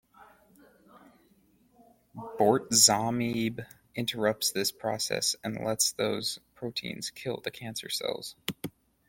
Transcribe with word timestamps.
Bortezomib 2.15 3.63
interrupts 3.93 4.49
this 4.49 4.71
process 4.71 5.35
and 5.43 5.63
lets 5.63 5.91
those 5.91 6.39
proteins 6.55 7.11
kill 7.11 7.37
the 7.43 7.51
cancer 7.51 7.91
cells. 7.91 8.35